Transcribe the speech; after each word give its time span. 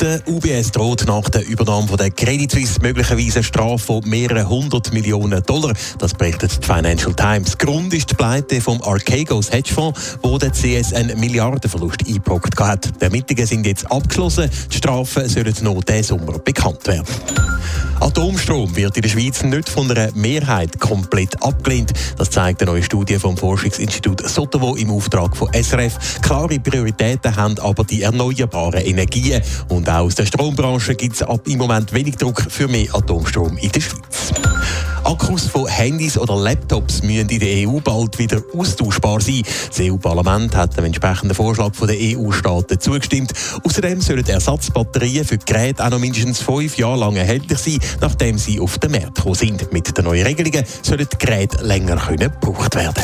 Der 0.00 0.20
UBS 0.28 0.72
droht 0.72 1.06
nach 1.06 1.28
der 1.30 1.46
Übernahme 1.46 1.88
von 1.88 1.96
der 1.96 2.10
Credit 2.10 2.50
Suisse 2.50 2.80
möglicherweise 2.82 3.36
eine 3.36 3.44
Strafe 3.44 3.78
von 3.78 4.08
mehreren 4.08 4.46
hundert 4.48 4.92
Millionen 4.92 5.42
Dollar. 5.42 5.72
Das 5.98 6.12
berichtet 6.12 6.62
die 6.62 6.66
Financial 6.66 7.14
Times. 7.14 7.56
Grund 7.56 7.94
ist 7.94 8.10
die 8.10 8.14
Pleite 8.14 8.60
vom 8.60 8.82
Archegos 8.82 9.50
Hedgefonds, 9.50 10.18
wo 10.22 10.36
der 10.36 10.50
CS 10.50 10.92
einen 10.92 11.18
Milliardenverlust 11.18 12.06
eingebrockt 12.06 12.58
hat. 12.60 12.90
Die 13.00 13.04
Ermittlungen 13.04 13.46
sind 13.46 13.66
jetzt 13.66 13.90
abgeschlossen. 13.90 14.50
Die 14.70 14.76
Strafen 14.76 15.28
sollen 15.28 15.54
noch 15.62 15.82
diesen 15.82 16.02
Sommer 16.02 16.38
bekannt 16.40 16.86
werden. 16.86 17.06
Atomstrom 18.00 18.74
wird 18.76 18.96
in 18.96 19.02
der 19.02 19.08
Schweiz 19.08 19.42
nicht 19.42 19.68
von 19.68 19.90
einer 19.90 20.10
Mehrheit 20.14 20.78
komplett 20.80 21.42
abgelehnt. 21.42 21.92
Das 22.16 22.30
zeigt 22.30 22.62
eine 22.62 22.72
neue 22.72 22.82
Studie 22.82 23.18
vom 23.18 23.36
Forschungsinstitut 23.36 24.28
Sotovo 24.28 24.76
im 24.76 24.90
Auftrag 24.90 25.36
von 25.36 25.48
SRF. 25.52 26.20
Klare 26.20 26.58
Prioritäten 26.58 27.34
haben 27.36 27.58
aber 27.58 27.84
die 27.84 28.02
erneuerbaren 28.02 28.80
Energien. 28.84 29.42
Und 29.68 29.88
auch 29.88 30.04
aus 30.04 30.14
der 30.14 30.26
Strombranche 30.26 30.94
gibt 30.94 31.16
es 31.16 31.22
ab 31.22 31.46
im 31.46 31.58
Moment 31.58 31.92
wenig 31.92 32.16
Druck 32.16 32.46
für 32.48 32.68
mehr 32.68 32.94
Atomstrom 32.94 33.56
in 33.58 33.70
der 33.70 33.80
Schweiz. 33.80 34.32
Akkus 35.26 35.48
von 35.48 35.66
Handys 35.66 36.16
oder 36.16 36.36
Laptops 36.36 37.02
müssen 37.02 37.28
in 37.28 37.40
der 37.40 37.68
EU 37.68 37.80
bald 37.80 38.16
wieder 38.16 38.40
austauschbar 38.56 39.20
sein. 39.20 39.42
Das 39.66 39.80
EU-Parlament 39.80 40.54
hat 40.54 40.76
dem 40.76 40.84
entsprechenden 40.84 41.34
Vorschlag 41.34 41.72
der 41.72 41.96
EU-Staaten 42.00 42.78
zugestimmt. 42.78 43.32
Außerdem 43.64 44.00
sollen 44.00 44.24
Ersatzbatterien 44.24 45.24
für 45.24 45.38
Geräte 45.38 45.84
auch 45.84 45.90
noch 45.90 45.98
mindestens 45.98 46.38
fünf 46.38 46.78
Jahre 46.78 47.00
lang 47.00 47.16
erhältlich 47.16 47.58
sein, 47.58 47.80
nachdem 48.00 48.38
sie 48.38 48.60
auf 48.60 48.78
den 48.78 48.92
Markt 48.92 49.16
gekommen 49.16 49.34
sind. 49.34 49.72
Mit 49.72 49.98
den 49.98 50.04
neuen 50.04 50.24
Regelungen 50.24 50.64
sollen 50.82 51.08
die 51.12 51.18
Geräte 51.18 51.60
länger 51.64 51.96
gebraucht 51.96 52.76
werden. 52.76 53.02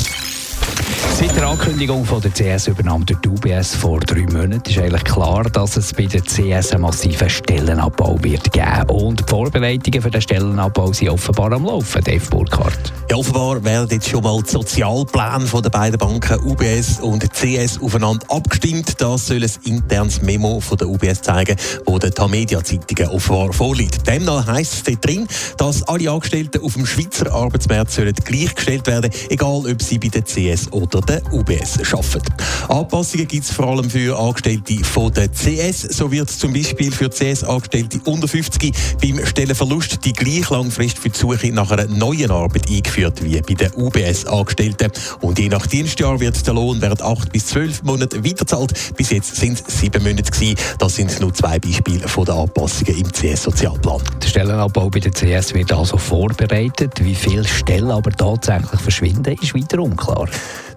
Seit 1.15 1.37
der 1.37 1.47
Ankündigung 1.47 2.07
von 2.07 2.23
der 2.23 2.33
CS-Übernahme 2.33 3.05
durch 3.05 3.21
die 3.21 3.29
UBS 3.29 3.75
vor 3.75 4.01
drei 4.01 4.23
Monaten 4.23 4.69
ist 4.69 4.79
eigentlich 4.79 5.05
klar, 5.05 5.45
dass 5.45 5.77
es 5.77 5.93
bei 5.93 6.07
der 6.07 6.23
CS 6.23 6.73
einen 6.73 6.83
massiven 6.83 7.29
Stellenabbau 7.29 8.17
wird 8.23 8.51
geben. 8.51 8.91
Und 8.91 9.21
die 9.21 9.25
Vorbereitungen 9.29 10.01
für 10.01 10.11
den 10.11 10.23
Stellenabbau 10.23 10.93
sind 10.93 11.11
offenbar 11.11 11.53
am 11.53 11.67
Laufen, 11.67 12.03
Dave 12.03 12.25
Burkhardt. 12.31 12.93
Ja, 13.11 13.17
offenbar 13.19 13.63
werden 13.63 13.91
jetzt 13.91 14.09
schon 14.09 14.23
mal 14.23 14.41
die 14.43 14.51
Sozialpläne 14.51 15.47
von 15.47 15.63
den 15.63 15.71
beiden 15.71 15.99
Banken 15.99 16.41
UBS 16.47 16.99
und 17.01 17.23
CS 17.31 17.79
aufeinander 17.83 18.25
abgestimmt. 18.31 18.99
Das 18.99 19.27
soll 19.27 19.45
ein 19.45 19.51
internes 19.65 20.23
Memo 20.23 20.61
von 20.61 20.79
der 20.79 20.89
UBS 20.89 21.21
zeigen, 21.21 21.57
wo 21.85 21.99
der 21.99 22.11
Tamedia-Zeitungen 22.11 23.11
offenbar 23.15 23.53
vorliegt. 23.53 24.07
Demnach 24.09 24.47
heisst 24.47 24.73
es 24.73 24.83
dort 24.85 25.05
drin, 25.05 25.29
dass 25.59 25.83
alle 25.83 26.11
Angestellten 26.11 26.63
auf 26.63 26.73
dem 26.73 26.87
Schweizer 26.87 27.31
Arbeitsmarkt 27.31 27.91
sollen 27.91 28.15
gleichgestellt 28.15 28.87
werden, 28.87 29.11
egal 29.29 29.63
ob 29.71 29.83
sie 29.83 29.99
bei 29.99 30.09
der 30.09 30.25
CS 30.25 30.73
oder 30.73 31.02
der 31.09 31.23
UBS 31.33 31.79
arbeiten. 31.93 32.35
Anpassungen 32.69 33.29
gibt 33.29 33.45
es 33.45 33.53
vor 33.53 33.67
allem 33.67 33.89
für 33.89 34.19
Angestellte 34.19 34.85
von 34.85 35.13
der 35.13 35.31
CS. 35.31 35.83
So 35.83 36.11
wird 36.11 36.31
zum 36.31 36.53
Beispiel 36.53 36.93
für 36.93 37.11
CS-Angestellte 37.11 38.01
unter 38.05 38.29
50 38.29 38.73
beim 39.01 39.25
Stellenverlust 39.25 40.05
die 40.05 40.13
gleich 40.13 40.49
lange 40.51 40.71
Frist 40.71 40.99
für 40.99 41.11
die 41.11 41.19
Suche 41.19 41.53
nach 41.53 41.71
einer 41.71 41.87
neuen 41.87 42.31
Arbeit 42.31 42.69
eingeführt 42.69 43.23
wie 43.23 43.41
bei 43.41 43.55
den 43.55 43.73
UBS-Angestellten. 43.75 44.91
Und 45.21 45.39
je 45.39 45.49
nach 45.49 45.67
Dienstjahr 45.67 46.21
wird 46.21 46.47
der 46.47 46.55
Lohn 46.55 46.81
während 46.81 47.03
8 47.03 47.33
bis 47.33 47.47
12 47.47 47.83
Monaten 47.83 48.25
weiterzahlt. 48.25 48.73
Bis 48.97 49.11
jetzt 49.11 49.37
sind 49.37 49.63
es 49.67 49.81
7 49.81 50.03
Monate 50.03 50.31
gewesen. 50.31 50.57
Das 50.79 50.97
sind 50.97 51.21
nur 51.21 51.33
zwei 51.35 51.59
Beispiele 51.59 52.07
von 52.09 52.25
den 52.25 52.35
Anpassungen 52.35 52.97
im 52.97 53.13
CS-Sozialplan. 53.13 54.01
Der 54.23 54.29
Stellenabbau 54.29 54.91
bei 54.91 55.01
der 55.01 55.13
CS 55.13 55.55
wird 55.55 55.73
also 55.73 55.97
vorbereitet. 55.97 57.05
Wie 57.05 57.15
viele 57.15 57.47
Stellen 57.47 57.91
aber 57.91 58.11
tatsächlich 58.11 58.81
verschwinden, 58.81 59.37
ist 59.41 59.55
weiter 59.55 59.81
unklar. 59.81 60.29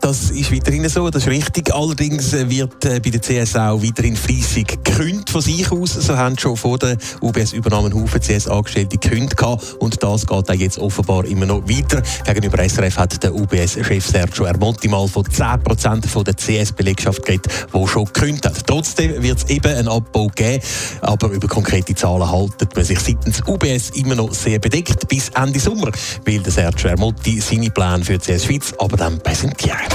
Das 0.05 0.29
ist 0.29 0.51
weiterhin 0.51 0.88
so, 0.88 1.09
das 1.09 1.23
ist 1.23 1.29
richtig. 1.29 1.73
Allerdings 1.73 2.31
wird 2.31 2.85
äh, 2.85 2.99
bei 2.99 3.09
der 3.09 3.21
CS 3.21 3.55
auch 3.55 3.81
weiterhin 3.81 4.16
fleissig 4.16 4.67
gekündigt 4.83 5.31
von 5.31 5.41
sich 5.41 5.71
aus. 5.71 5.93
So 5.95 6.16
haben 6.16 6.38
schon 6.38 6.55
vor 6.55 6.77
der 6.77 6.95
UBS-Übernahme 7.21 7.91
Haufen 7.91 8.21
CS-Angestellte 8.21 8.99
gekündigt 8.99 9.41
und 9.79 10.03
das 10.03 10.27
geht 10.27 10.51
auch 10.51 10.53
jetzt 10.53 10.77
offenbar 10.77 11.25
immer 11.25 11.47
noch 11.47 11.67
weiter. 11.67 12.03
Gegenüber 12.23 12.69
SRF 12.69 12.97
hat 12.99 13.23
der 13.23 13.33
UBS-Chef 13.33 14.05
Sergio 14.05 14.45
Ermonti 14.45 14.88
mal 14.88 15.07
von 15.07 15.23
10% 15.23 16.07
von 16.07 16.23
der 16.23 16.35
CS-Belegschaft 16.35 17.25
geredet, 17.25 17.47
die 17.73 17.87
schon 17.87 18.05
gekündigt 18.05 18.45
hat. 18.45 18.67
Trotzdem 18.67 19.23
wird 19.23 19.39
es 19.39 19.49
eben 19.49 19.75
einen 19.75 19.87
Abbau 19.87 20.27
geben, 20.27 20.61
aber 21.01 21.29
über 21.29 21.47
konkrete 21.47 21.95
Zahlen 21.95 22.31
haltet 22.31 22.75
man 22.75 22.85
sich 22.85 22.99
seitens 22.99 23.41
UBS 23.47 23.89
immer 23.95 24.13
noch 24.13 24.31
sehr 24.35 24.59
bedeckt 24.59 25.07
bis 25.07 25.29
Ende 25.29 25.59
Sommer, 25.59 25.91
will 26.25 26.43
der 26.43 26.51
Sergio 26.51 26.91
Ermonti 26.91 27.41
seine 27.41 27.72
Pläne 27.72 28.05
für 28.05 28.19
CS 28.19 28.45
Schweiz 28.45 28.72
aber 28.77 28.97
dann 28.97 29.19
präsentieren. 29.19 29.94